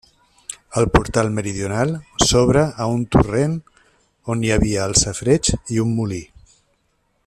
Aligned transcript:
El 0.79 0.87
portal 0.93 1.29
meridional 1.35 1.93
s'obre 2.27 2.63
a 2.85 2.89
un 2.95 3.05
torrent 3.17 3.55
on 4.35 4.45
hi 4.47 4.53
havia 4.57 4.89
el 4.89 4.99
safareig 5.05 5.55
i 5.77 5.83
un 5.89 5.97
molí. 6.01 6.23